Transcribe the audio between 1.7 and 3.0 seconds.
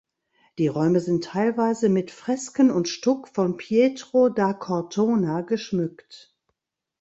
mit Fresken und